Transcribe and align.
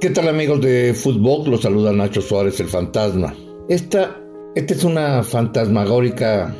¿Qué 0.00 0.10
tal 0.10 0.28
amigos 0.28 0.60
de 0.60 0.94
fútbol? 0.94 1.50
Los 1.50 1.62
saluda 1.62 1.92
Nacho 1.92 2.22
Suárez, 2.22 2.60
el 2.60 2.68
fantasma. 2.68 3.34
Esta, 3.68 4.16
esta 4.54 4.72
es 4.72 4.84
una 4.84 5.24
fantasmagórica 5.24 6.54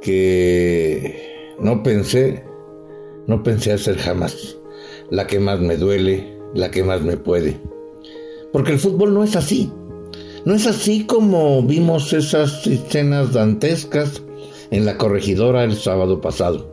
que 0.00 1.54
no 1.58 1.82
pensé, 1.82 2.42
no 3.26 3.42
pensé 3.42 3.74
hacer 3.74 3.98
jamás. 3.98 4.56
La 5.10 5.26
que 5.26 5.38
más 5.38 5.60
me 5.60 5.76
duele, 5.76 6.34
la 6.54 6.70
que 6.70 6.82
más 6.82 7.02
me 7.02 7.18
puede. 7.18 7.60
Porque 8.54 8.72
el 8.72 8.78
fútbol 8.78 9.12
no 9.12 9.22
es 9.22 9.36
así. 9.36 9.70
No 10.46 10.54
es 10.54 10.66
así 10.66 11.04
como 11.04 11.62
vimos 11.62 12.14
esas 12.14 12.66
escenas 12.66 13.34
dantescas 13.34 14.22
en 14.70 14.86
la 14.86 14.96
corregidora 14.96 15.62
el 15.62 15.76
sábado 15.76 16.22
pasado. 16.22 16.66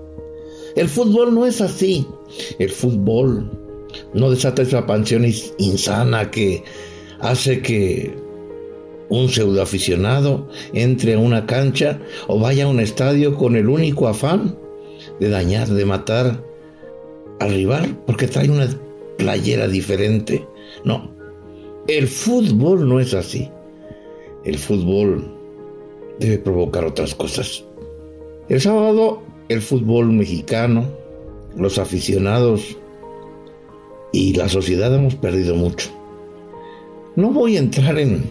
El 0.77 0.87
fútbol 0.87 1.35
no 1.35 1.45
es 1.45 1.59
así. 1.59 2.07
El 2.57 2.69
fútbol 2.69 3.66
no 4.17 4.31
desata 4.31 4.63
esa 4.63 4.85
pansión 4.85 5.25
insana 5.57 6.31
que 6.31 6.63
hace 7.19 7.61
que 7.61 8.13
un 9.09 9.29
pseudoaficionado 9.29 10.49
entre 10.73 11.13
a 11.13 11.19
una 11.19 11.45
cancha 11.45 11.99
o 12.27 12.39
vaya 12.39 12.65
a 12.65 12.67
un 12.67 12.79
estadio 12.79 13.35
con 13.35 13.55
el 13.55 13.69
único 13.69 14.07
afán 14.07 14.57
de 15.19 15.29
dañar, 15.29 15.67
de 15.67 15.85
matar 15.85 16.43
al 17.39 17.53
rival 17.53 17.95
porque 18.05 18.27
trae 18.27 18.49
una 18.49 18.67
playera 19.17 19.67
diferente. 19.67 20.45
No, 20.83 21.11
el 21.87 22.07
fútbol 22.07 22.89
no 22.89 22.99
es 22.99 23.13
así. 23.13 23.49
El 24.43 24.57
fútbol 24.57 25.31
debe 26.19 26.39
provocar 26.39 26.85
otras 26.85 27.13
cosas. 27.13 27.63
El 28.49 28.61
sábado, 28.61 29.21
el 29.49 29.61
fútbol 29.61 30.11
mexicano, 30.11 30.85
los 31.55 31.77
aficionados 31.77 32.77
y 34.11 34.33
la 34.33 34.49
sociedad 34.49 34.93
hemos 34.93 35.15
perdido 35.15 35.55
mucho. 35.55 35.89
No 37.15 37.31
voy 37.31 37.57
a 37.57 37.59
entrar 37.59 37.97
en 37.99 38.29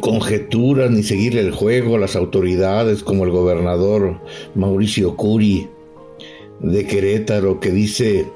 conjeturas 0.00 0.90
ni 0.90 1.02
seguir 1.02 1.36
el 1.36 1.50
juego 1.50 1.96
a 1.96 1.98
las 1.98 2.16
autoridades 2.16 3.02
como 3.02 3.24
el 3.24 3.30
gobernador 3.30 4.20
Mauricio 4.54 5.16
Curi 5.16 5.68
de 6.60 6.86
Querétaro 6.86 7.60
que 7.60 7.70
dice 7.70 8.26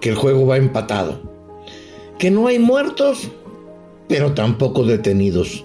que 0.00 0.10
el 0.10 0.16
juego 0.16 0.46
va 0.46 0.56
empatado, 0.56 1.20
que 2.18 2.30
no 2.30 2.46
hay 2.46 2.58
muertos, 2.58 3.30
pero 4.08 4.32
tampoco 4.32 4.84
detenidos. 4.84 5.64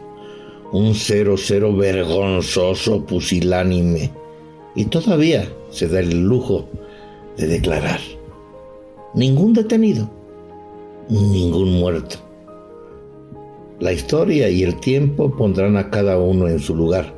Un 0.71 0.93
0-0 0.93 1.77
vergonzoso, 1.77 3.05
pusilánime. 3.05 4.11
Y 4.75 4.85
todavía 4.85 5.49
se 5.71 5.87
da 5.87 6.01
el 6.01 6.23
lujo 6.23 6.67
de 7.37 7.47
declarar. 7.47 8.01
Ningún 9.13 9.53
detenido 9.53 10.09
ningún 11.09 11.73
muerto. 11.73 12.17
La 13.79 13.93
historia 13.93 14.49
y 14.49 14.63
el 14.63 14.79
tiempo 14.79 15.35
pondrán 15.35 15.77
a 15.77 15.89
cada 15.89 16.17
uno 16.17 16.47
en 16.47 16.59
su 16.59 16.75
lugar. 16.75 17.15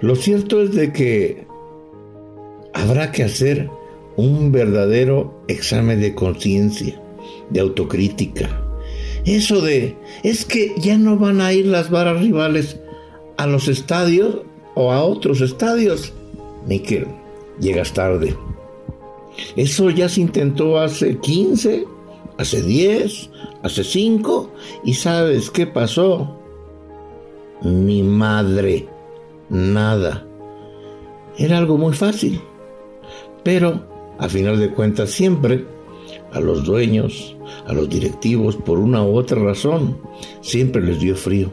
Lo 0.00 0.16
cierto 0.16 0.60
es 0.60 0.74
de 0.74 0.92
que 0.92 1.46
habrá 2.74 3.12
que 3.12 3.24
hacer 3.24 3.70
un 4.16 4.50
verdadero 4.50 5.44
examen 5.46 6.00
de 6.00 6.14
conciencia, 6.14 7.00
de 7.50 7.60
autocrítica. 7.60 8.64
Eso 9.24 9.60
de, 9.60 9.96
es 10.22 10.44
que 10.44 10.74
ya 10.78 10.98
no 10.98 11.16
van 11.16 11.40
a 11.40 11.52
ir 11.52 11.66
las 11.66 11.90
varas 11.90 12.20
rivales 12.20 12.78
a 13.36 13.46
los 13.46 13.68
estadios 13.68 14.42
o 14.74 14.90
a 14.90 15.04
otros 15.04 15.40
estadios. 15.40 16.12
Miquel, 16.66 17.06
llegas 17.60 17.92
tarde. 17.92 18.34
Eso 19.56 19.90
ya 19.90 20.08
se 20.08 20.20
intentó 20.20 20.78
hace 20.78 21.18
15, 21.18 21.84
hace 22.38 22.62
10, 22.62 23.30
hace 23.62 23.84
5, 23.84 24.50
y 24.84 24.94
¿sabes 24.94 25.50
qué 25.50 25.66
pasó? 25.66 26.36
Mi 27.62 28.02
madre, 28.02 28.88
nada. 29.50 30.24
Era 31.36 31.58
algo 31.58 31.76
muy 31.76 31.92
fácil. 31.92 32.40
Pero, 33.42 33.82
a 34.18 34.28
final 34.28 34.58
de 34.58 34.70
cuentas, 34.70 35.10
siempre 35.10 35.64
a 36.32 36.40
los 36.40 36.64
dueños, 36.64 37.36
a 37.66 37.72
los 37.72 37.88
directivos, 37.88 38.56
por 38.56 38.78
una 38.78 39.02
u 39.02 39.16
otra 39.16 39.42
razón, 39.42 39.98
siempre 40.40 40.82
les 40.82 41.00
dio 41.00 41.16
frío. 41.16 41.50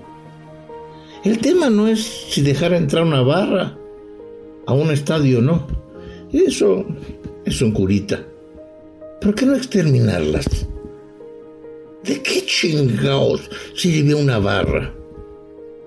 El 1.23 1.39
tema 1.39 1.69
no 1.69 1.87
es 1.87 2.03
si 2.03 2.41
dejar 2.41 2.73
entrar 2.73 3.03
una 3.03 3.21
barra 3.21 3.75
a 4.67 4.73
un 4.73 4.91
estadio 4.91 5.39
o 5.39 5.41
no. 5.41 5.65
Eso 6.31 6.85
es 7.45 7.61
un 7.61 7.71
curita. 7.71 8.23
¿Por 9.21 9.33
qué 9.33 9.45
no 9.45 9.55
exterminarlas? 9.55 10.67
¿De 12.45 12.51
qué 12.51 12.67
chingados 12.67 13.41
sirvió 13.73 14.19
una 14.19 14.37
barra? 14.37 14.93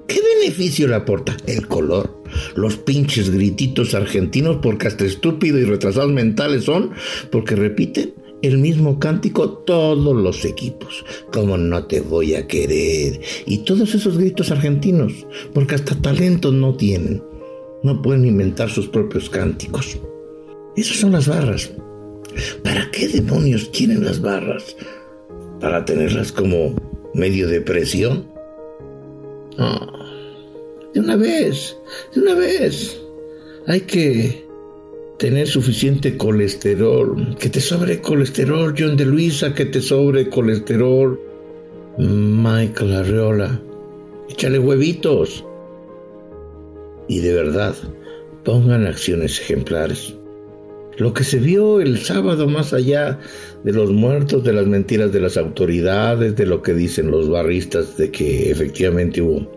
¿Qué 0.08 0.20
beneficio 0.40 0.88
le 0.88 0.96
aporta? 0.96 1.36
El 1.46 1.68
color. 1.68 2.20
Los 2.56 2.76
pinches 2.76 3.30
grititos 3.30 3.94
argentinos 3.94 4.58
porque 4.60 4.88
hasta 4.88 5.04
estúpidos 5.04 5.60
y 5.60 5.64
retrasados 5.64 6.10
mentales 6.10 6.64
son 6.64 6.90
porque 7.30 7.54
repiten 7.54 8.12
el 8.42 8.58
mismo 8.58 8.98
cántico 8.98 9.50
todos 9.50 10.16
los 10.16 10.44
equipos. 10.44 11.04
Como 11.32 11.56
no 11.56 11.84
te 11.84 12.00
voy 12.00 12.34
a 12.34 12.48
querer. 12.48 13.20
Y 13.46 13.58
todos 13.58 13.94
esos 13.94 14.18
gritos 14.18 14.50
argentinos 14.50 15.12
porque 15.54 15.76
hasta 15.76 15.94
talentos 15.94 16.52
no 16.54 16.74
tienen. 16.74 17.22
No 17.84 18.02
pueden 18.02 18.26
inventar 18.26 18.68
sus 18.68 18.88
propios 18.88 19.30
cánticos. 19.30 19.96
Esas 20.76 20.96
son 20.96 21.12
las 21.12 21.28
barras. 21.28 21.70
¿Para 22.64 22.90
qué 22.90 23.06
demonios 23.06 23.70
quieren 23.72 24.04
las 24.04 24.20
barras? 24.20 24.74
Para 25.60 25.84
tenerlas 25.84 26.32
como 26.32 26.74
medio 27.14 27.48
de 27.48 27.60
presión. 27.60 28.26
de 30.94 31.00
una 31.00 31.16
vez, 31.16 31.76
de 32.14 32.20
una 32.20 32.34
vez. 32.34 33.00
Hay 33.66 33.80
que 33.82 34.46
tener 35.18 35.46
suficiente 35.46 36.16
colesterol. 36.16 37.36
Que 37.38 37.50
te 37.50 37.60
sobre 37.60 38.00
colesterol, 38.00 38.74
John 38.76 38.96
de 38.96 39.04
Luisa, 39.04 39.54
que 39.54 39.66
te 39.66 39.80
sobre 39.80 40.28
colesterol. 40.28 41.20
Michael 41.98 42.94
Arreola, 42.94 43.60
échale 44.28 44.58
huevitos. 44.58 45.44
Y 47.08 47.20
de 47.20 47.32
verdad, 47.32 47.74
pongan 48.44 48.86
acciones 48.86 49.40
ejemplares. 49.40 50.14
Lo 50.98 51.14
que 51.14 51.22
se 51.22 51.38
vio 51.38 51.80
el 51.80 51.98
sábado 51.98 52.48
más 52.48 52.72
allá 52.72 53.20
de 53.62 53.72
los 53.72 53.92
muertos, 53.92 54.42
de 54.42 54.52
las 54.52 54.66
mentiras 54.66 55.12
de 55.12 55.20
las 55.20 55.36
autoridades, 55.36 56.34
de 56.34 56.44
lo 56.44 56.60
que 56.60 56.74
dicen 56.74 57.12
los 57.12 57.30
barristas 57.30 57.96
de 57.96 58.10
que 58.10 58.50
efectivamente 58.50 59.22
hubo 59.22 59.48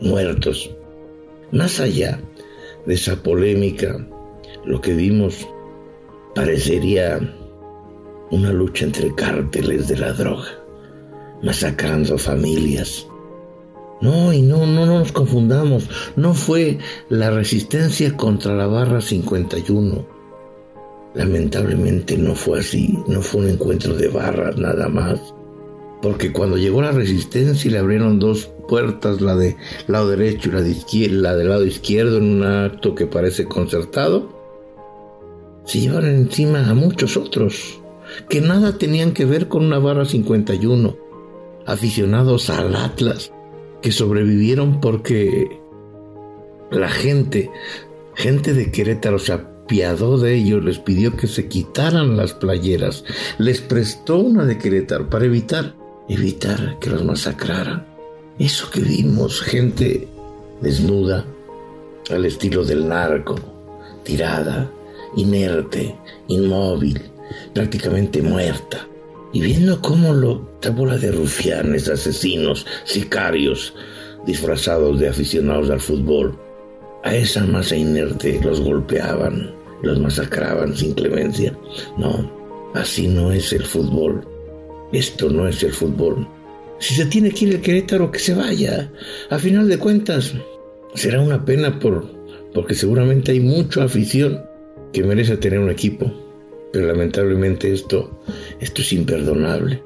muertos. 0.00 0.72
Más 1.52 1.78
allá 1.78 2.20
de 2.84 2.94
esa 2.94 3.14
polémica, 3.22 4.04
lo 4.64 4.80
que 4.80 4.94
vimos 4.94 5.46
parecería 6.34 7.20
una 8.32 8.52
lucha 8.52 8.84
entre 8.84 9.14
cárteles 9.14 9.86
de 9.86 9.98
la 9.98 10.12
droga, 10.12 10.50
masacrando 11.44 12.18
familias. 12.18 13.06
No, 14.00 14.32
y 14.32 14.42
no, 14.42 14.66
no, 14.66 14.84
no 14.84 14.98
nos 14.98 15.12
confundamos, 15.12 15.88
no 16.16 16.34
fue 16.34 16.78
la 17.08 17.30
resistencia 17.30 18.16
contra 18.16 18.56
la 18.56 18.66
barra 18.66 19.00
51 19.00 20.11
Lamentablemente 21.14 22.16
no 22.16 22.34
fue 22.34 22.60
así, 22.60 22.98
no 23.06 23.20
fue 23.20 23.42
un 23.42 23.48
encuentro 23.50 23.94
de 23.94 24.08
barras 24.08 24.56
nada 24.56 24.88
más. 24.88 25.20
Porque 26.00 26.32
cuando 26.32 26.56
llegó 26.56 26.82
la 26.82 26.90
resistencia 26.90 27.68
y 27.68 27.72
le 27.72 27.78
abrieron 27.78 28.18
dos 28.18 28.50
puertas, 28.68 29.20
la 29.20 29.36
de 29.36 29.56
lado 29.86 30.08
derecho 30.08 30.48
y 30.48 30.52
la 30.52 30.62
de 30.62 31.08
la 31.08 31.36
del 31.36 31.48
lado 31.48 31.64
izquierdo 31.64 32.18
en 32.18 32.24
un 32.24 32.42
acto 32.42 32.94
que 32.94 33.06
parece 33.06 33.44
concertado, 33.44 34.28
se 35.64 35.80
llevaron 35.80 36.10
encima 36.10 36.68
a 36.68 36.74
muchos 36.74 37.16
otros 37.16 37.78
que 38.28 38.40
nada 38.40 38.78
tenían 38.78 39.12
que 39.12 39.24
ver 39.24 39.48
con 39.48 39.64
una 39.64 39.78
barra 39.78 40.04
51, 40.04 40.96
aficionados 41.66 42.50
al 42.50 42.74
Atlas, 42.74 43.32
que 43.80 43.92
sobrevivieron 43.92 44.80
porque 44.80 45.60
la 46.70 46.88
gente, 46.88 47.50
gente 48.14 48.54
de 48.54 48.70
Querétaro 48.70 49.18
se 49.18 49.32
apiadó 49.72 50.18
de 50.18 50.34
ellos, 50.34 50.62
les 50.62 50.78
pidió 50.78 51.16
que 51.16 51.26
se 51.26 51.48
quitaran 51.48 52.14
las 52.14 52.34
playeras, 52.34 53.04
les 53.38 53.62
prestó 53.62 54.18
una 54.18 54.44
de 54.44 54.58
Querétaro 54.58 55.08
para 55.08 55.24
evitar, 55.24 55.74
evitar 56.10 56.76
que 56.78 56.90
los 56.90 57.02
masacraran. 57.02 57.86
Eso 58.38 58.68
que 58.70 58.80
vimos, 58.80 59.40
gente 59.40 60.06
desnuda, 60.60 61.24
al 62.10 62.26
estilo 62.26 62.64
del 62.64 62.86
narco, 62.86 63.36
tirada, 64.04 64.70
inerte, 65.16 65.96
inmóvil, 66.28 67.00
prácticamente 67.54 68.20
muerta, 68.20 68.86
y 69.32 69.40
viendo 69.40 69.80
cómo 69.80 70.12
lo 70.12 70.50
bola 70.76 70.98
de 70.98 71.12
rufianes, 71.12 71.88
asesinos, 71.88 72.66
sicarios, 72.84 73.72
disfrazados 74.26 75.00
de 75.00 75.08
aficionados 75.08 75.70
al 75.70 75.80
fútbol, 75.80 76.38
a 77.04 77.16
esa 77.16 77.46
masa 77.46 77.74
inerte 77.74 78.38
los 78.44 78.60
golpeaban, 78.60 79.61
los 79.82 79.98
masacraban 80.00 80.76
sin 80.76 80.94
clemencia. 80.94 81.56
No, 81.98 82.30
así 82.74 83.08
no 83.08 83.32
es 83.32 83.52
el 83.52 83.64
fútbol. 83.64 84.26
Esto 84.92 85.30
no 85.30 85.48
es 85.48 85.62
el 85.62 85.72
fútbol. 85.72 86.26
Si 86.78 86.94
se 86.94 87.06
tiene 87.06 87.30
que 87.30 87.46
ir 87.46 87.54
el 87.54 87.60
Querétaro, 87.60 88.10
que 88.10 88.18
se 88.18 88.34
vaya. 88.34 88.90
A 89.30 89.38
final 89.38 89.68
de 89.68 89.78
cuentas, 89.78 90.34
será 90.94 91.20
una 91.20 91.44
pena 91.44 91.78
por, 91.78 92.06
porque 92.52 92.74
seguramente 92.74 93.32
hay 93.32 93.40
mucha 93.40 93.84
afición 93.84 94.42
que 94.92 95.04
merece 95.04 95.36
tener 95.36 95.60
un 95.60 95.70
equipo. 95.70 96.12
Pero 96.72 96.86
lamentablemente 96.86 97.72
esto, 97.72 98.22
esto 98.60 98.82
es 98.82 98.92
imperdonable. 98.92 99.82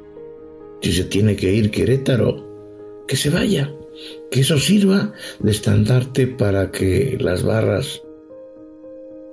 Si 0.80 0.92
se 0.92 1.04
tiene 1.04 1.36
que 1.36 1.52
ir 1.52 1.70
Querétaro, 1.70 3.04
que 3.06 3.16
se 3.16 3.30
vaya. 3.30 3.72
Que 4.30 4.40
eso 4.40 4.58
sirva 4.58 5.12
de 5.38 5.50
estandarte 5.50 6.26
para 6.26 6.70
que 6.70 7.16
las 7.20 7.42
barras, 7.42 8.02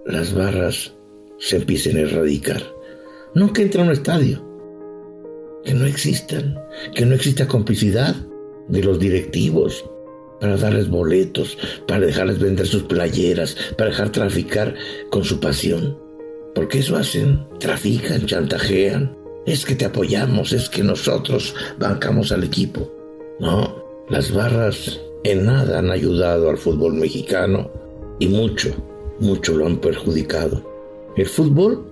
las 0.05 0.33
barras 0.33 0.93
se 1.39 1.57
empiecen 1.57 1.97
a 1.97 2.01
erradicar. 2.01 2.63
No 3.35 3.53
que 3.53 3.63
entre 3.63 3.81
a 3.81 3.85
un 3.85 3.91
estadio, 3.91 4.43
que 5.63 5.73
no 5.73 5.85
existan, 5.85 6.59
que 6.93 7.05
no 7.05 7.15
exista 7.15 7.47
complicidad 7.47 8.15
de 8.67 8.83
los 8.83 8.99
directivos 8.99 9.83
para 10.39 10.57
darles 10.57 10.89
boletos, 10.89 11.57
para 11.87 12.05
dejarles 12.05 12.39
vender 12.39 12.67
sus 12.67 12.83
playeras, 12.83 13.55
para 13.77 13.91
dejar 13.91 14.11
traficar 14.11 14.75
con 15.09 15.23
su 15.23 15.39
pasión. 15.39 15.97
Porque 16.53 16.79
eso 16.79 16.97
hacen, 16.97 17.45
trafican, 17.59 18.25
chantajean. 18.25 19.17
Es 19.45 19.65
que 19.65 19.75
te 19.75 19.85
apoyamos, 19.85 20.53
es 20.53 20.69
que 20.69 20.83
nosotros 20.83 21.55
bancamos 21.79 22.31
al 22.31 22.43
equipo. 22.43 22.91
No, 23.39 23.83
las 24.09 24.31
barras 24.31 24.99
en 25.23 25.45
nada 25.45 25.79
han 25.79 25.89
ayudado 25.89 26.49
al 26.49 26.57
fútbol 26.57 26.93
mexicano 26.93 27.71
y 28.19 28.27
mucho, 28.27 28.75
mucho 29.23 29.55
lo 29.55 29.65
han 29.65 29.77
perjudicado. 29.77 30.61
El 31.15 31.25
fútbol 31.25 31.83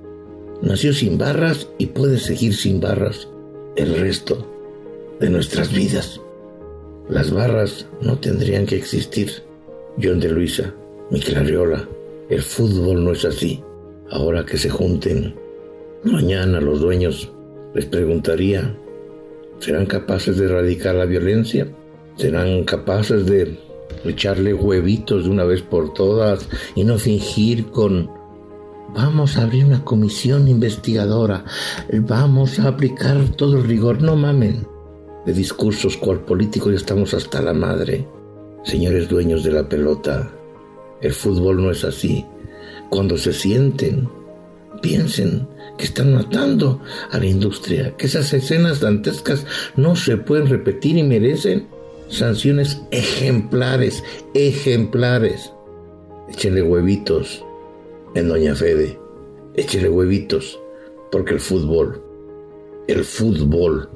nació 0.61 0.93
sin 0.93 1.17
barras 1.17 1.67
y 1.77 1.87
puede 1.87 2.19
seguir 2.19 2.53
sin 2.53 2.79
barras 2.79 3.27
el 3.75 3.95
resto 3.95 4.45
de 5.19 5.29
nuestras 5.29 5.73
vidas. 5.73 6.19
Las 7.09 7.31
barras 7.31 7.85
no 8.01 8.17
tendrían 8.17 8.65
que 8.65 8.75
existir. 8.75 9.31
John 10.01 10.19
de 10.19 10.29
Luisa, 10.29 10.73
Arriola, 11.35 11.87
el 12.29 12.41
fútbol 12.41 13.03
no 13.03 13.11
es 13.11 13.25
así. 13.25 13.61
Ahora 14.09 14.45
que 14.45 14.57
se 14.57 14.69
junten, 14.69 15.33
mañana 16.03 16.59
los 16.59 16.81
dueños 16.81 17.29
les 17.73 17.85
preguntaría, 17.85 18.75
¿serán 19.59 19.85
capaces 19.85 20.37
de 20.37 20.45
erradicar 20.45 20.95
la 20.95 21.05
violencia? 21.05 21.67
¿Serán 22.17 22.63
capaces 22.63 23.25
de 23.25 23.57
echarle 24.03 24.53
huevitos 24.53 25.25
de 25.25 25.29
una 25.29 25.43
vez 25.43 25.61
por 25.61 25.93
todas 25.93 26.47
y 26.75 26.83
no 26.83 26.97
fingir 26.97 27.67
con 27.67 28.09
Vamos 28.93 29.37
a 29.37 29.43
abrir 29.43 29.63
una 29.63 29.85
comisión 29.85 30.49
investigadora. 30.49 31.45
Vamos 31.93 32.59
a 32.59 32.67
aplicar 32.67 33.23
todo 33.37 33.57
el 33.57 33.63
rigor. 33.63 34.01
No 34.01 34.17
mamen. 34.17 34.67
De 35.25 35.33
discursos 35.33 35.95
cual 35.95 36.19
políticos 36.19 36.71
ya 36.71 36.77
estamos 36.77 37.13
hasta 37.13 37.41
la 37.41 37.53
madre. 37.53 38.05
Señores 38.63 39.07
dueños 39.07 39.43
de 39.43 39.51
la 39.51 39.67
pelota, 39.67 40.29
el 40.99 41.13
fútbol 41.13 41.63
no 41.63 41.71
es 41.71 41.85
así. 41.85 42.25
Cuando 42.89 43.17
se 43.17 43.31
sienten, 43.31 44.09
piensen 44.81 45.47
que 45.77 45.85
están 45.85 46.13
matando 46.13 46.81
a 47.11 47.17
la 47.17 47.25
industria, 47.25 47.95
que 47.95 48.07
esas 48.07 48.33
escenas 48.33 48.81
dantescas 48.81 49.45
no 49.77 49.95
se 49.95 50.17
pueden 50.17 50.47
repetir 50.47 50.97
y 50.97 51.03
merecen 51.03 51.67
sanciones 52.11 52.81
ejemplares, 52.91 54.03
ejemplares. 54.33 55.51
Échenle 56.29 56.61
huevitos 56.61 57.43
en 58.15 58.27
Doña 58.27 58.55
Fede. 58.55 58.97
Échele 59.55 59.89
huevitos, 59.89 60.59
porque 61.11 61.33
el 61.33 61.39
fútbol, 61.39 62.01
el 62.87 63.03
fútbol 63.03 63.89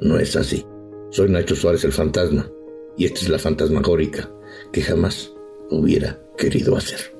no 0.00 0.18
es 0.18 0.36
así. 0.36 0.64
Soy 1.10 1.30
Nacho 1.30 1.54
Suárez 1.54 1.84
el 1.84 1.92
fantasma, 1.92 2.46
y 2.96 3.06
esta 3.06 3.20
es 3.20 3.28
la 3.28 3.38
fantasmagórica 3.38 4.28
que 4.70 4.82
jamás 4.82 5.32
hubiera 5.70 6.18
querido 6.36 6.76
hacer. 6.76 7.17